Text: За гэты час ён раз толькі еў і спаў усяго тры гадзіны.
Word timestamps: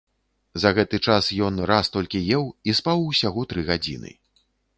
За 0.61 0.69
гэты 0.77 0.99
час 1.11 1.29
ён 1.47 1.59
раз 1.73 1.91
толькі 1.97 2.23
еў 2.39 2.49
і 2.71 2.75
спаў 2.81 3.05
усяго 3.11 3.45
тры 3.53 3.61
гадзіны. 3.71 4.11